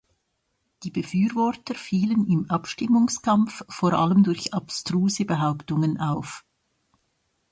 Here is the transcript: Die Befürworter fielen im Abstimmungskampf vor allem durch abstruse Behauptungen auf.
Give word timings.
Die 0.81 0.89
Befürworter 0.89 1.75
fielen 1.75 2.25
im 2.25 2.49
Abstimmungskampf 2.49 3.63
vor 3.69 3.93
allem 3.93 4.23
durch 4.23 4.51
abstruse 4.51 5.25
Behauptungen 5.25 5.99
auf. 5.99 6.43